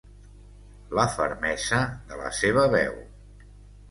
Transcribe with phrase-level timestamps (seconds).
[0.99, 2.95] La fermesa de la seva veu.